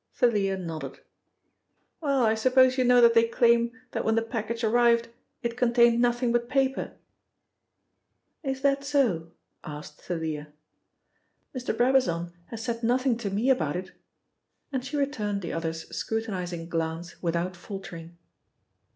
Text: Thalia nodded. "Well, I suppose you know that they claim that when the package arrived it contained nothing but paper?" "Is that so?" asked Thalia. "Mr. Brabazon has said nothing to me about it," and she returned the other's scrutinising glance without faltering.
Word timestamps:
Thalia 0.15 0.57
nodded. 0.57 0.99
"Well, 2.01 2.23
I 2.25 2.33
suppose 2.33 2.75
you 2.75 2.83
know 2.83 3.01
that 3.01 3.13
they 3.13 3.27
claim 3.27 3.71
that 3.91 4.03
when 4.03 4.15
the 4.15 4.23
package 4.23 4.63
arrived 4.63 5.09
it 5.43 5.55
contained 5.55 6.01
nothing 6.01 6.31
but 6.31 6.49
paper?" 6.49 6.93
"Is 8.41 8.61
that 8.63 8.83
so?" 8.83 9.29
asked 9.63 10.01
Thalia. 10.01 10.47
"Mr. 11.55 11.77
Brabazon 11.77 12.33
has 12.47 12.63
said 12.63 12.81
nothing 12.81 13.15
to 13.19 13.29
me 13.29 13.51
about 13.51 13.75
it," 13.75 13.91
and 14.71 14.83
she 14.83 14.97
returned 14.97 15.43
the 15.43 15.53
other's 15.53 15.87
scrutinising 15.95 16.67
glance 16.67 17.21
without 17.21 17.55
faltering. 17.55 18.17